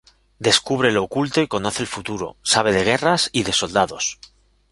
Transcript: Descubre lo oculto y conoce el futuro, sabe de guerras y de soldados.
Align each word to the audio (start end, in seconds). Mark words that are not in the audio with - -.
Descubre 0.39 0.91
lo 0.91 1.03
oculto 1.03 1.41
y 1.41 1.47
conoce 1.47 1.83
el 1.83 1.87
futuro, 1.87 2.35
sabe 2.41 2.73
de 2.73 2.83
guerras 2.83 3.29
y 3.33 3.43
de 3.43 3.53
soldados. 3.53 4.17